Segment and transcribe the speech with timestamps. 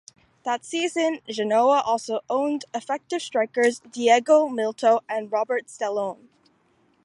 [0.45, 6.27] That season, Genoa also owned effective strikers Diego Milito and Roberto Stellone.